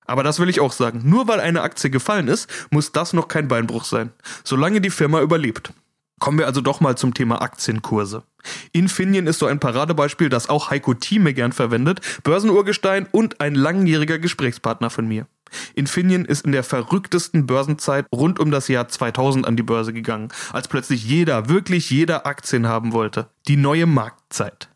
Aber 0.04 0.22
das 0.22 0.40
will 0.40 0.48
ich 0.48 0.60
auch 0.60 0.72
sagen. 0.72 1.02
Nur 1.04 1.28
weil 1.28 1.40
eine 1.40 1.62
Aktie 1.62 1.90
gefallen 1.90 2.28
ist, 2.28 2.48
muss 2.70 2.92
das 2.92 3.12
noch 3.12 3.28
kein 3.28 3.46
Beinbruch 3.46 3.84
sein. 3.84 4.12
Solange 4.42 4.80
die 4.80 4.90
Firma 4.90 5.20
überlebt. 5.20 5.72
Kommen 6.18 6.38
wir 6.38 6.46
also 6.46 6.60
doch 6.60 6.80
mal 6.80 6.96
zum 6.96 7.14
Thema 7.14 7.42
Aktienkurse. 7.42 8.24
Infineon 8.72 9.26
ist 9.26 9.38
so 9.38 9.46
ein 9.46 9.60
Paradebeispiel, 9.60 10.28
das 10.28 10.48
auch 10.48 10.70
Heiko 10.70 10.94
Thieme 10.94 11.34
gern 11.34 11.52
verwendet, 11.52 12.00
Börsenurgestein 12.24 13.06
und 13.12 13.40
ein 13.40 13.54
langjähriger 13.54 14.18
Gesprächspartner 14.18 14.90
von 14.90 15.06
mir. 15.06 15.26
Infineon 15.74 16.24
ist 16.24 16.44
in 16.44 16.52
der 16.52 16.64
verrücktesten 16.64 17.46
Börsenzeit 17.46 18.06
rund 18.12 18.38
um 18.38 18.50
das 18.50 18.68
Jahr 18.68 18.88
2000 18.88 19.46
an 19.46 19.56
die 19.56 19.62
Börse 19.62 19.92
gegangen, 19.92 20.28
als 20.52 20.68
plötzlich 20.68 21.04
jeder, 21.04 21.48
wirklich 21.48 21.90
jeder 21.90 22.26
Aktien 22.26 22.66
haben 22.66 22.92
wollte. 22.92 23.28
Die 23.46 23.56
neue 23.56 23.86
Marktzeit. 23.86 24.68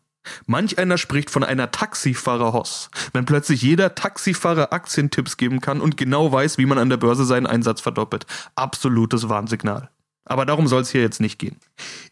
Manch 0.45 0.77
einer 0.79 0.97
spricht 0.97 1.29
von 1.29 1.43
einer 1.43 1.71
Taxifahrer-Hoss, 1.71 2.89
wenn 3.11 3.25
plötzlich 3.25 3.61
jeder 3.61 3.95
Taxifahrer 3.95 4.71
Aktientipps 4.71 5.37
geben 5.37 5.59
kann 5.59 5.81
und 5.81 5.97
genau 5.97 6.31
weiß, 6.31 6.57
wie 6.57 6.65
man 6.65 6.77
an 6.77 6.89
der 6.89 6.97
Börse 6.97 7.25
seinen 7.25 7.47
Einsatz 7.47 7.81
verdoppelt. 7.81 8.25
Absolutes 8.55 9.27
Warnsignal. 9.29 9.89
Aber 10.25 10.45
darum 10.45 10.67
soll 10.67 10.81
es 10.81 10.89
hier 10.89 11.01
jetzt 11.01 11.19
nicht 11.19 11.37
gehen. 11.37 11.57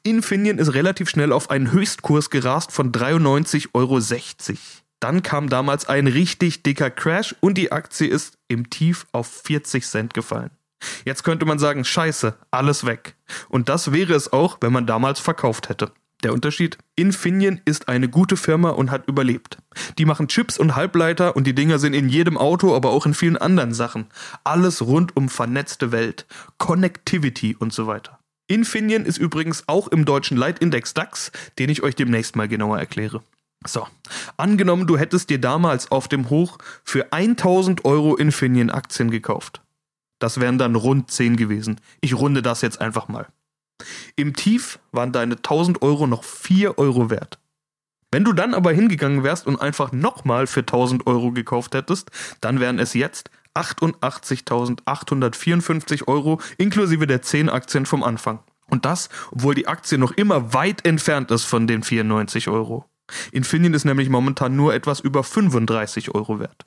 Infineon 0.04 0.58
ist 0.58 0.74
relativ 0.74 1.10
schnell 1.10 1.32
auf 1.32 1.50
einen 1.50 1.72
Höchstkurs 1.72 2.30
gerast 2.30 2.72
von 2.72 2.92
93,60 2.92 3.70
Euro. 3.74 4.00
Dann 5.02 5.24
kam 5.24 5.50
damals 5.50 5.90
ein 5.90 6.08
richtig 6.08 6.64
dicker 6.64 6.92
Crash 6.92 7.36
und 7.42 7.58
die 7.58 7.72
Aktie 7.72 8.08
ist 8.08 8.38
im 8.48 8.70
Tief 8.70 9.08
auf 9.12 9.28
40 9.28 9.86
Cent 9.86 10.14
gefallen. 10.14 10.52
Jetzt 11.06 11.24
könnte 11.24 11.46
man 11.46 11.60
sagen, 11.60 11.84
scheiße, 11.84 12.38
alles 12.52 12.86
weg. 12.86 13.16
Und 13.50 13.68
das 13.68 13.92
wäre 13.92 14.14
es 14.14 14.32
auch, 14.32 14.60
wenn 14.62 14.72
man 14.72 14.86
damals 14.86 15.20
verkauft 15.20 15.70
hätte. 15.70 15.92
Der 16.24 16.34
Unterschied? 16.34 16.78
Infineon 16.96 17.62
ist 17.66 17.88
eine 17.88 18.10
gute 18.10 18.38
Firma 18.38 18.70
und 18.70 18.92
hat 18.92 19.08
überlebt. 19.08 19.58
Die 19.98 20.06
machen 20.06 20.28
Chips 20.28 20.60
und 20.60 20.76
Halbleiter 20.76 21.36
und 21.36 21.48
die 21.48 21.56
Dinger 21.56 21.80
sind 21.80 21.94
in 21.94 22.08
jedem 22.08 22.38
Auto, 22.38 22.76
aber 22.76 22.92
auch 22.92 23.08
in 23.08 23.16
vielen 23.16 23.38
anderen 23.38 23.74
Sachen. 23.74 24.06
Alles 24.44 24.84
rund 24.84 25.16
um 25.18 25.30
vernetzte 25.30 25.92
Welt, 25.92 26.28
Connectivity 26.60 27.56
und 27.56 27.74
so 27.74 27.88
weiter. 27.88 28.20
Infineon 28.48 29.06
ist 29.06 29.18
übrigens 29.18 29.64
auch 29.68 29.88
im 29.88 30.06
deutschen 30.06 30.38
Leitindex 30.38 30.94
DAX, 30.94 31.32
den 31.58 31.70
ich 31.70 31.82
euch 31.82 31.96
demnächst 31.96 32.36
mal 32.36 32.48
genauer 32.48 32.78
erkläre. 32.78 33.24
So, 33.66 33.88
angenommen, 34.38 34.88
du 34.88 34.98
hättest 34.98 35.30
dir 35.30 35.40
damals 35.40 35.92
auf 35.92 36.08
dem 36.08 36.30
Hoch 36.30 36.58
für 36.84 37.14
1000 37.14 37.86
Euro 37.86 38.16
Infineon 38.16 38.72
Aktien 38.72 39.12
gekauft. 39.12 39.62
Das 40.18 40.40
wären 40.40 40.58
dann 40.58 40.76
rund 40.76 41.12
10 41.12 41.38
gewesen. 41.38 41.80
Ich 42.00 42.16
runde 42.16 42.42
das 42.42 42.62
jetzt 42.62 42.82
einfach 42.82 43.08
mal. 43.08 43.28
Im 44.16 44.36
Tief 44.36 44.80
waren 44.92 45.12
deine 45.12 45.36
1000 45.36 45.82
Euro 45.82 46.08
noch 46.08 46.24
4 46.24 46.78
Euro 46.78 47.10
wert. 47.10 47.40
Wenn 48.12 48.24
du 48.24 48.32
dann 48.34 48.54
aber 48.54 48.72
hingegangen 48.74 49.24
wärst 49.24 49.48
und 49.48 49.60
einfach 49.62 49.92
nochmal 49.92 50.46
für 50.48 50.62
1000 50.62 51.08
Euro 51.08 51.32
gekauft 51.32 51.74
hättest, 51.74 52.12
dann 52.42 52.60
wären 52.60 52.78
es 52.78 52.94
jetzt 52.94 53.32
88.854 53.56 56.08
Euro 56.08 56.40
inklusive 56.58 57.08
der 57.08 57.22
10 57.22 57.50
Aktien 57.50 57.86
vom 57.86 58.04
Anfang. 58.04 58.40
Und 58.70 58.86
das, 58.86 59.10
obwohl 59.32 59.56
die 59.56 59.68
Aktie 59.68 59.98
noch 59.98 60.12
immer 60.12 60.54
weit 60.54 60.86
entfernt 60.86 61.32
ist 61.32 61.46
von 61.46 61.68
den 61.68 61.84
94 61.84 62.48
Euro. 62.48 62.86
Infineon 63.32 63.74
ist 63.74 63.86
nämlich 63.86 64.10
momentan 64.10 64.56
nur 64.56 64.74
etwas 64.74 65.00
über 65.00 65.24
35 65.24 66.14
Euro 66.14 66.40
wert. 66.40 66.66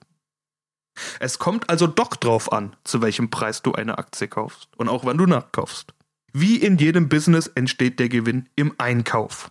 Es 1.19 1.39
kommt 1.39 1.71
also 1.71 1.87
doch 1.87 2.15
drauf 2.17 2.53
an, 2.53 2.77
zu 2.85 3.03
welchem 3.03 3.31
Preis 3.31 3.63
du 3.63 3.73
eine 3.73 3.99
Aktie 3.99 4.29
kaufst 4.29 4.69
und 4.77 4.89
auch 4.89 5.05
wann 5.05 5.19
du 5.19 5.27
nachkaufst. 5.27 5.95
Wie 6.33 6.57
in 6.57 6.79
jedem 6.79 7.09
Business 7.09 7.47
entsteht 7.47 7.99
der 7.99 8.09
Gewinn 8.09 8.49
im 8.57 8.75
Einkauf. 8.79 9.51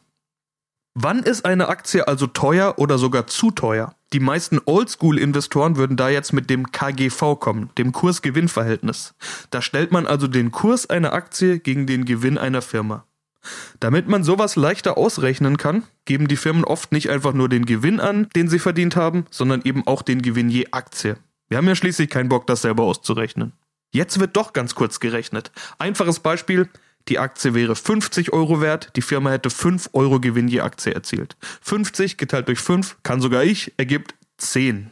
Wann 0.95 1.23
ist 1.23 1.45
eine 1.45 1.69
Aktie 1.69 2.07
also 2.07 2.27
teuer 2.27 2.75
oder 2.77 2.99
sogar 2.99 3.25
zu 3.25 3.49
teuer? 3.49 3.95
Die 4.13 4.19
meisten 4.19 4.61
Oldschool-Investoren 4.63 5.75
würden 5.75 5.97
da 5.97 6.09
jetzt 6.09 6.33
mit 6.33 6.51
dem 6.51 6.71
KGV 6.71 7.39
kommen, 7.39 7.71
dem 7.79 7.93
Kurs-Gewinn-Verhältnis. 7.93 9.15
Da 9.49 9.63
stellt 9.63 9.91
man 9.91 10.05
also 10.05 10.27
den 10.27 10.51
Kurs 10.51 10.87
einer 10.87 11.13
Aktie 11.13 11.59
gegen 11.59 11.87
den 11.87 12.05
Gewinn 12.05 12.37
einer 12.37 12.61
Firma. 12.61 13.07
Damit 13.79 14.07
man 14.07 14.23
sowas 14.23 14.55
leichter 14.55 14.97
ausrechnen 14.97 15.57
kann, 15.57 15.83
geben 16.05 16.27
die 16.27 16.37
Firmen 16.37 16.63
oft 16.63 16.91
nicht 16.91 17.09
einfach 17.09 17.33
nur 17.33 17.49
den 17.49 17.65
Gewinn 17.65 17.99
an, 17.99 18.27
den 18.35 18.47
sie 18.47 18.59
verdient 18.59 18.95
haben, 18.95 19.25
sondern 19.29 19.61
eben 19.63 19.85
auch 19.87 20.01
den 20.01 20.21
Gewinn 20.21 20.49
je 20.49 20.67
Aktie. 20.71 21.17
Wir 21.49 21.57
haben 21.57 21.67
ja 21.67 21.75
schließlich 21.75 22.09
keinen 22.09 22.29
Bock, 22.29 22.47
das 22.47 22.61
selber 22.61 22.83
auszurechnen. 22.83 23.53
Jetzt 23.91 24.19
wird 24.19 24.35
doch 24.35 24.53
ganz 24.53 24.75
kurz 24.75 24.99
gerechnet. 24.99 25.51
Einfaches 25.77 26.19
Beispiel, 26.19 26.67
die 27.09 27.19
Aktie 27.19 27.53
wäre 27.53 27.75
50 27.75 28.33
Euro 28.33 28.61
wert, 28.61 28.91
die 28.95 29.01
Firma 29.01 29.29
hätte 29.29 29.49
5 29.49 29.89
Euro 29.93 30.19
Gewinn 30.19 30.47
je 30.47 30.61
Aktie 30.61 30.93
erzielt. 30.93 31.35
50 31.61 32.17
geteilt 32.17 32.47
durch 32.47 32.59
5, 32.59 32.97
kann 33.03 33.21
sogar 33.21 33.43
ich, 33.43 33.73
ergibt 33.77 34.15
10. 34.37 34.89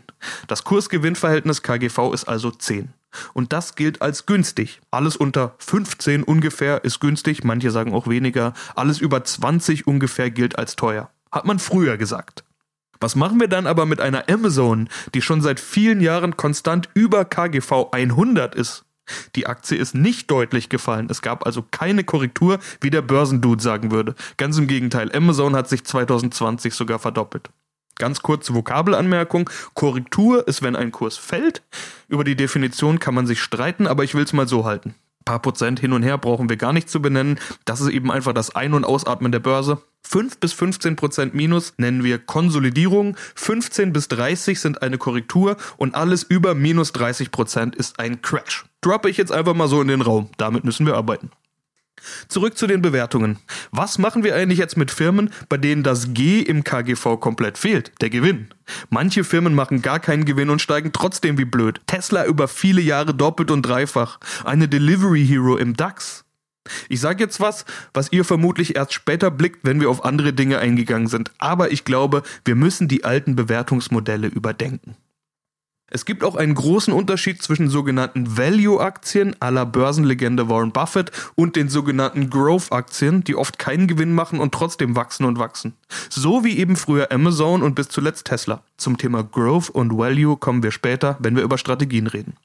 Das 0.48 0.63
Kursgewinnverhältnis 0.63 1.63
KGV 1.63 2.13
ist 2.13 2.25
also 2.25 2.51
10. 2.51 2.93
Und 3.33 3.53
das 3.53 3.75
gilt 3.75 4.01
als 4.01 4.25
günstig. 4.25 4.81
Alles 4.91 5.15
unter 5.15 5.55
15 5.59 6.23
ungefähr 6.23 6.83
ist 6.83 6.99
günstig, 6.99 7.43
manche 7.43 7.71
sagen 7.71 7.93
auch 7.93 8.07
weniger. 8.07 8.53
Alles 8.75 8.99
über 8.99 9.23
20 9.23 9.87
ungefähr 9.87 10.31
gilt 10.31 10.57
als 10.57 10.75
teuer. 10.75 11.09
Hat 11.31 11.45
man 11.45 11.59
früher 11.59 11.97
gesagt. 11.97 12.43
Was 12.99 13.15
machen 13.15 13.39
wir 13.39 13.47
dann 13.47 13.65
aber 13.65 13.85
mit 13.85 13.99
einer 13.99 14.29
Amazon, 14.29 14.87
die 15.15 15.21
schon 15.21 15.41
seit 15.41 15.59
vielen 15.59 16.01
Jahren 16.01 16.37
konstant 16.37 16.89
über 16.93 17.25
KGV 17.25 17.87
100 17.91 18.53
ist? 18.53 18.85
Die 19.35 19.47
Aktie 19.47 19.77
ist 19.77 19.95
nicht 19.95 20.29
deutlich 20.29 20.69
gefallen. 20.69 21.07
Es 21.09 21.21
gab 21.21 21.45
also 21.45 21.65
keine 21.69 22.03
Korrektur, 22.03 22.59
wie 22.79 22.91
der 22.91 23.01
Börsendude 23.01 23.61
sagen 23.61 23.91
würde. 23.91 24.15
Ganz 24.37 24.57
im 24.57 24.67
Gegenteil, 24.67 25.11
Amazon 25.15 25.55
hat 25.55 25.67
sich 25.67 25.83
2020 25.83 26.73
sogar 26.73 26.99
verdoppelt. 26.99 27.49
Ganz 28.01 28.24
kurze 28.24 28.55
Vokabelanmerkung. 28.55 29.48
Korrektur 29.75 30.48
ist, 30.48 30.63
wenn 30.63 30.75
ein 30.75 30.91
Kurs 30.91 31.17
fällt. 31.17 31.62
Über 32.08 32.24
die 32.24 32.36
Definition 32.36 32.98
kann 32.98 33.13
man 33.13 33.27
sich 33.27 33.39
streiten, 33.39 33.86
aber 33.86 34.03
ich 34.03 34.15
will 34.15 34.24
es 34.24 34.34
mal 34.34 34.48
so 34.48 34.65
halten. 34.65 34.96
Ein 35.20 35.25
paar 35.25 35.39
Prozent 35.39 35.79
hin 35.79 35.93
und 35.93 36.01
her 36.01 36.17
brauchen 36.17 36.50
wir 36.50 36.58
gar 36.58 36.74
nicht 36.74 36.89
zu 36.89 37.00
benennen. 37.00 37.39
Das 37.63 37.79
ist 37.79 37.89
eben 37.89 38.12
einfach 38.12 38.34
das 38.34 38.55
Ein- 38.55 38.74
und 38.74 38.86
Ausatmen 38.86 39.31
der 39.31 39.38
Börse. 39.38 39.84
5 40.01 40.39
bis 40.39 40.51
15 40.53 40.96
Prozent 40.96 41.36
Minus 41.36 41.75
nennen 41.77 42.03
wir 42.03 42.17
Konsolidierung, 42.17 43.15
15 43.36 43.93
bis 43.93 44.08
30 44.08 44.60
sind 44.60 44.81
eine 44.81 44.98
Korrektur 44.98 45.55
und 45.77 45.93
alles 45.93 46.24
über 46.24 46.55
minus 46.55 46.93
30 46.93 47.29
Prozent 47.29 47.75
ist 47.75 48.00
ein 48.00 48.24
Crash. 48.24 48.65
Droppe 48.81 49.12
ich 49.12 49.17
jetzt 49.17 49.31
einfach 49.31 49.53
mal 49.53 49.67
so 49.67 49.79
in 49.79 49.89
den 49.89 50.01
Raum. 50.01 50.31
Damit 50.38 50.63
müssen 50.63 50.88
wir 50.88 50.96
arbeiten. 50.96 51.29
Zurück 52.27 52.58
zu 52.58 52.67
den 52.67 52.81
Bewertungen. 52.81 53.39
Was 53.72 53.98
machen 53.98 54.24
wir 54.24 54.36
eigentlich 54.36 54.60
jetzt 54.60 54.77
mit 54.77 54.91
Firmen, 54.91 55.29
bei 55.50 55.58
denen 55.58 55.84
das 55.84 56.13
G 56.13 56.41
im 56.41 56.63
KGV 56.63 57.20
komplett 57.20 57.58
fehlt, 57.58 57.91
der 58.01 58.10
Gewinn? 58.10 58.48
Manche 58.89 59.24
Firmen 59.24 59.53
machen 59.53 59.81
gar 59.81 60.00
keinen 60.00 60.25
Gewinn 60.25 60.50
und 60.50 60.62
steigen 60.62 60.91
trotzdem 60.93 61.38
wie 61.38 61.46
blöd. 61.46 61.81
Tesla 61.88 62.25
über 62.25 62.48
viele 62.48 62.81
Jahre 62.81 63.13
doppelt 63.13 63.51
und 63.51 63.63
dreifach. 63.63 64.20
Eine 64.43 64.67
Delivery 64.67 65.25
Hero 65.25 65.58
im 65.58 65.75
DAX. 65.75 66.25
Ich 66.89 67.00
sage 67.00 67.24
jetzt 67.24 67.39
was, 67.39 67.65
was 67.93 68.12
ihr 68.12 68.24
vermutlich 68.24 68.75
erst 68.75 68.93
später 68.93 69.31
blickt, 69.31 69.60
wenn 69.63 69.81
wir 69.81 69.89
auf 69.89 70.05
andere 70.05 70.31
Dinge 70.34 70.60
eingegangen 70.60 71.08
sind. 71.08 71.31
Aber 71.39 71.72
ich 71.72 71.86
glaube, 71.86 72.24
wir 72.46 72.55
müssen 72.55 72.88
die 72.88 73.03
alten 73.03 73.36
Bewertungsmodelle 73.36 74.27
überdenken. 74.27 74.96
Es 75.93 76.05
gibt 76.05 76.24
auch 76.24 76.38
einen 76.38 76.55
großen 76.55 76.93
Unterschied 76.93 77.43
zwischen 77.43 77.69
sogenannten 77.69 78.38
Value-Aktien 78.38 79.36
aller 79.41 79.65
Börsenlegende 79.65 80.48
Warren 80.48 80.71
Buffett 80.71 81.12
und 81.36 81.57
den 81.57 81.67
sogenannten 81.67 82.29
Growth-Aktien, 82.29 83.25
die 83.25 83.36
oft 83.36 83.60
keinen 83.60 83.88
Gewinn 83.88 84.13
machen 84.13 84.39
und 84.39 84.53
trotzdem 84.53 84.95
wachsen 84.95 85.25
und 85.25 85.38
wachsen. 85.38 85.74
So 86.10 86.45
wie 86.45 86.57
eben 86.57 86.77
früher 86.77 87.12
Amazon 87.12 87.62
und 87.62 87.75
bis 87.75 87.89
zuletzt 87.89 88.25
Tesla. 88.25 88.63
Zum 88.77 88.98
Thema 88.98 89.21
Growth 89.21 89.69
und 89.69 89.98
Value 89.98 90.38
kommen 90.38 90.63
wir 90.63 90.71
später, 90.71 91.17
wenn 91.19 91.36
wir 91.36 91.43
über 91.43 91.57
Strategien 91.57 92.07
reden. 92.07 92.38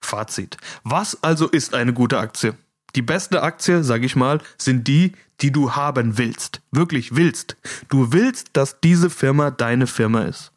Fazit. 0.00 0.56
Was 0.84 1.22
also 1.22 1.48
ist 1.48 1.74
eine 1.74 1.92
gute 1.92 2.18
Aktie? 2.18 2.54
Die 2.96 3.02
beste 3.02 3.42
Aktie, 3.42 3.84
sag 3.84 4.02
ich 4.04 4.16
mal, 4.16 4.40
sind 4.56 4.88
die, 4.88 5.12
die 5.42 5.52
du 5.52 5.72
haben 5.72 6.16
willst. 6.16 6.62
Wirklich 6.72 7.14
willst. 7.14 7.58
Du 7.90 8.10
willst, 8.14 8.48
dass 8.54 8.80
diese 8.80 9.10
Firma 9.10 9.50
deine 9.50 9.86
Firma 9.86 10.22
ist. 10.22 10.52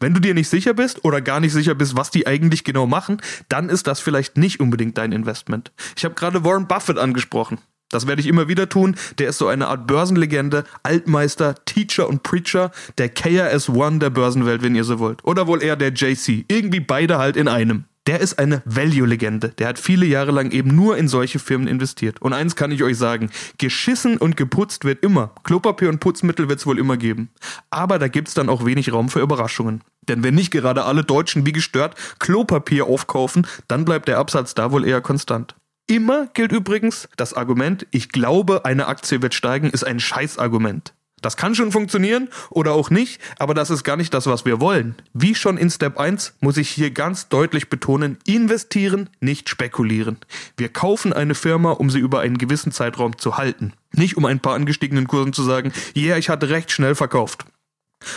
Wenn 0.00 0.14
du 0.14 0.20
dir 0.20 0.34
nicht 0.34 0.48
sicher 0.48 0.74
bist 0.74 1.04
oder 1.04 1.20
gar 1.20 1.40
nicht 1.40 1.52
sicher 1.52 1.74
bist, 1.74 1.96
was 1.96 2.10
die 2.10 2.26
eigentlich 2.26 2.64
genau 2.64 2.86
machen, 2.86 3.20
dann 3.48 3.68
ist 3.68 3.86
das 3.86 4.00
vielleicht 4.00 4.36
nicht 4.36 4.60
unbedingt 4.60 4.98
dein 4.98 5.12
Investment. 5.12 5.72
Ich 5.96 6.04
habe 6.04 6.14
gerade 6.14 6.44
Warren 6.44 6.68
Buffett 6.68 6.98
angesprochen. 6.98 7.58
Das 7.90 8.06
werde 8.06 8.20
ich 8.20 8.26
immer 8.26 8.48
wieder 8.48 8.68
tun. 8.68 8.96
Der 9.18 9.28
ist 9.28 9.38
so 9.38 9.46
eine 9.46 9.68
Art 9.68 9.86
Börsenlegende, 9.86 10.64
Altmeister, 10.82 11.54
Teacher 11.64 12.08
und 12.08 12.22
Preacher, 12.22 12.72
der 12.98 13.08
KRS-One 13.08 14.00
der 14.00 14.10
Börsenwelt, 14.10 14.62
wenn 14.62 14.74
ihr 14.74 14.84
so 14.84 14.98
wollt. 14.98 15.24
Oder 15.24 15.46
wohl 15.46 15.62
eher 15.62 15.76
der 15.76 15.92
JC. 15.92 16.44
Irgendwie 16.48 16.80
beide 16.80 17.18
halt 17.18 17.36
in 17.36 17.46
einem. 17.46 17.84
Der 18.06 18.20
ist 18.20 18.38
eine 18.38 18.62
Value-Legende. 18.66 19.48
Der 19.48 19.68
hat 19.68 19.78
viele 19.78 20.04
Jahre 20.04 20.30
lang 20.30 20.50
eben 20.50 20.74
nur 20.74 20.98
in 20.98 21.08
solche 21.08 21.38
Firmen 21.38 21.66
investiert. 21.66 22.20
Und 22.20 22.34
eins 22.34 22.54
kann 22.54 22.70
ich 22.70 22.82
euch 22.82 22.98
sagen, 22.98 23.30
geschissen 23.56 24.18
und 24.18 24.36
geputzt 24.36 24.84
wird 24.84 25.02
immer. 25.02 25.34
Klopapier 25.42 25.88
und 25.88 26.00
Putzmittel 26.00 26.50
wird 26.50 26.58
es 26.58 26.66
wohl 26.66 26.78
immer 26.78 26.98
geben. 26.98 27.30
Aber 27.70 27.98
da 27.98 28.08
gibt's 28.08 28.34
dann 28.34 28.50
auch 28.50 28.66
wenig 28.66 28.92
Raum 28.92 29.08
für 29.08 29.20
Überraschungen. 29.20 29.82
Denn 30.06 30.22
wenn 30.22 30.34
nicht 30.34 30.50
gerade 30.50 30.84
alle 30.84 31.02
Deutschen 31.02 31.46
wie 31.46 31.52
gestört 31.52 31.94
Klopapier 32.18 32.84
aufkaufen, 32.84 33.46
dann 33.68 33.86
bleibt 33.86 34.06
der 34.08 34.18
Absatz 34.18 34.54
da 34.54 34.70
wohl 34.70 34.86
eher 34.86 35.00
konstant. 35.00 35.54
Immer 35.86 36.28
gilt 36.34 36.52
übrigens, 36.52 37.08
das 37.16 37.32
Argument, 37.32 37.86
ich 37.90 38.10
glaube, 38.10 38.66
eine 38.66 38.86
Aktie 38.86 39.22
wird 39.22 39.34
steigen, 39.34 39.70
ist 39.70 39.86
ein 39.86 40.00
Scheißargument. 40.00 40.94
Das 41.24 41.38
kann 41.38 41.54
schon 41.54 41.72
funktionieren 41.72 42.28
oder 42.50 42.72
auch 42.72 42.90
nicht, 42.90 43.18
aber 43.38 43.54
das 43.54 43.70
ist 43.70 43.82
gar 43.82 43.96
nicht 43.96 44.12
das, 44.12 44.26
was 44.26 44.44
wir 44.44 44.60
wollen. 44.60 44.94
Wie 45.14 45.34
schon 45.34 45.56
in 45.56 45.70
Step 45.70 45.98
1 45.98 46.34
muss 46.40 46.58
ich 46.58 46.68
hier 46.68 46.90
ganz 46.90 47.30
deutlich 47.30 47.70
betonen, 47.70 48.18
investieren, 48.26 49.08
nicht 49.20 49.48
spekulieren. 49.48 50.18
Wir 50.58 50.68
kaufen 50.68 51.14
eine 51.14 51.34
Firma, 51.34 51.70
um 51.72 51.88
sie 51.88 51.98
über 51.98 52.20
einen 52.20 52.36
gewissen 52.36 52.72
Zeitraum 52.72 53.16
zu 53.16 53.38
halten. 53.38 53.72
Nicht 53.92 54.18
um 54.18 54.26
ein 54.26 54.40
paar 54.40 54.54
angestiegenen 54.54 55.08
Kursen 55.08 55.32
zu 55.32 55.42
sagen, 55.42 55.72
yeah, 55.96 56.18
ich 56.18 56.28
hatte 56.28 56.50
recht 56.50 56.70
schnell 56.70 56.94
verkauft. 56.94 57.46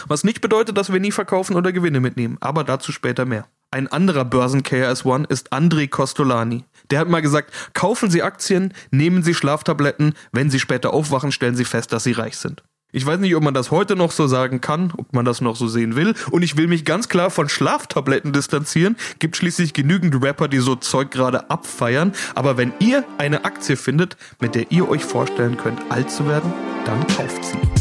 Was 0.08 0.26
nicht 0.26 0.42
bedeutet, 0.42 0.78
dass 0.78 0.92
wir 0.92 1.00
nie 1.00 1.14
verkaufen 1.14 1.56
oder 1.56 1.72
Gewinne 1.72 2.02
mitnehmen, 2.02 2.36
aber 2.42 2.66
dazu 2.66 2.92
später 2.92 3.24
mehr. 3.24 3.48
Ein 3.72 3.88
anderer 3.88 4.26
Börsen-KRS-One 4.26 5.28
ist 5.30 5.54
André 5.54 5.88
Costolani. 5.88 6.66
Der 6.90 7.00
hat 7.00 7.08
mal 7.08 7.22
gesagt, 7.22 7.54
kaufen 7.74 8.10
Sie 8.10 8.22
Aktien, 8.22 8.74
nehmen 8.92 9.24
Sie 9.24 9.34
Schlaftabletten, 9.34 10.14
wenn 10.34 10.50
Sie 10.50 10.60
später 10.60 10.94
aufwachen, 10.94 11.32
stellen 11.32 11.56
Sie 11.56 11.66
fest, 11.66 11.94
dass 11.94 12.04
Sie 12.04 12.14
reich 12.14 12.38
sind. 12.38 12.64
Ich 12.94 13.06
weiß 13.06 13.20
nicht, 13.20 13.36
ob 13.36 13.44
man 13.44 13.54
das 13.54 13.70
heute 13.70 13.98
noch 13.98 14.12
so 14.12 14.28
sagen 14.28 14.62
kann, 14.62 14.94
ob 14.96 15.14
man 15.14 15.26
das 15.26 15.42
noch 15.42 15.58
so 15.58 15.68
sehen 15.68 15.98
will. 15.98 16.14
Und 16.32 16.42
ich 16.42 16.56
will 16.56 16.68
mich 16.68 16.86
ganz 16.86 17.10
klar 17.10 17.30
von 17.30 17.50
Schlaftabletten 17.50 18.32
distanzieren. 18.32 18.96
Gibt 19.20 19.36
schließlich 19.36 19.74
genügend 19.74 20.24
Rapper, 20.24 20.48
die 20.48 20.60
so 20.60 20.76
Zeug 20.76 21.12
gerade 21.12 21.50
abfeiern. 21.50 22.14
Aber 22.34 22.56
wenn 22.56 22.72
ihr 22.80 23.04
eine 23.18 23.44
Aktie 23.44 23.76
findet, 23.76 24.16
mit 24.40 24.56
der 24.56 24.72
ihr 24.72 24.88
euch 24.88 25.04
vorstellen 25.04 25.58
könnt, 25.58 25.82
alt 25.90 26.10
zu 26.10 26.28
werden, 26.28 26.54
dann 26.86 27.06
kauft 27.08 27.44
sie. 27.44 27.77